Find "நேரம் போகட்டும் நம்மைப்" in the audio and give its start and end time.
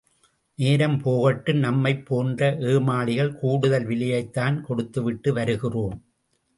0.59-2.05